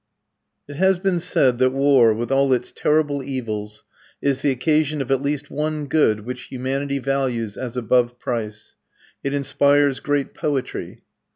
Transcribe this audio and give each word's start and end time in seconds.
It 0.67 0.77
has 0.77 0.97
been 0.97 1.19
said 1.19 1.59
that 1.59 1.69
war, 1.69 2.11
with 2.11 2.31
all 2.31 2.53
its 2.53 2.71
terrible 2.71 3.21
evils, 3.21 3.83
is 4.19 4.39
the 4.39 4.49
occasion 4.49 4.99
of 4.99 5.11
at 5.11 5.21
least 5.21 5.51
one 5.51 5.85
good 5.85 6.21
which 6.21 6.45
humanity 6.49 6.97
values 6.97 7.55
as 7.55 7.77
above 7.77 8.17
price: 8.17 8.77
it 9.23 9.31
inspires 9.31 9.99
great 9.99 10.33
poetry. 10.33 11.03